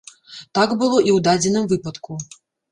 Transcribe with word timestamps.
Так 0.59 0.73
было 0.81 0.97
і 1.09 1.11
ў 1.17 1.19
дадзеным 1.29 1.71
выпадку. 1.77 2.21